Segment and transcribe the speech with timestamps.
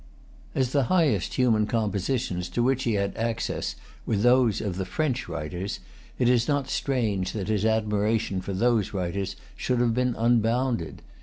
[0.55, 5.29] As the highest human compositions to which he had access were those of the French
[5.29, 5.79] writers,
[6.17, 11.03] it is not strange that his admiration for those writers should have been unbounded.